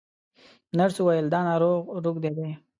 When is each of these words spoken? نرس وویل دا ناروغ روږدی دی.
نرس 0.77 0.95
وویل 0.99 1.25
دا 1.33 1.39
ناروغ 1.47 1.81
روږدی 2.03 2.31
دی. 2.37 2.49